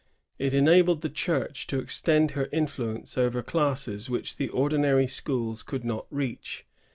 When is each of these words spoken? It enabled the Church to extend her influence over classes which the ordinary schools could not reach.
It 0.39 0.55
enabled 0.55 1.03
the 1.03 1.11
Church 1.11 1.67
to 1.67 1.77
extend 1.77 2.31
her 2.31 2.49
influence 2.51 3.19
over 3.19 3.43
classes 3.43 4.09
which 4.09 4.37
the 4.37 4.49
ordinary 4.49 5.05
schools 5.05 5.61
could 5.61 5.85
not 5.85 6.07
reach. 6.09 6.65